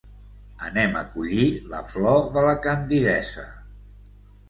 [0.67, 1.45] Anem a collir
[1.75, 3.49] la flor de la candidesa.